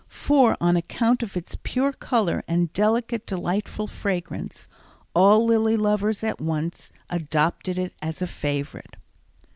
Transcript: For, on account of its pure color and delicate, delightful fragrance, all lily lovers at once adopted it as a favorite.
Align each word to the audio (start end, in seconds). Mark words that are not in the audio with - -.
For, 0.07 0.57
on 0.59 0.75
account 0.75 1.21
of 1.21 1.37
its 1.37 1.57
pure 1.61 1.93
color 1.93 2.43
and 2.47 2.73
delicate, 2.73 3.27
delightful 3.27 3.85
fragrance, 3.85 4.67
all 5.13 5.45
lily 5.45 5.77
lovers 5.77 6.23
at 6.23 6.41
once 6.41 6.91
adopted 7.11 7.77
it 7.77 7.93
as 8.01 8.19
a 8.19 8.25
favorite. 8.25 8.95